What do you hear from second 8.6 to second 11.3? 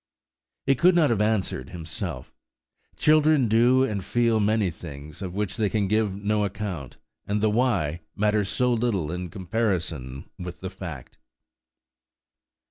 little in comparison with the fact.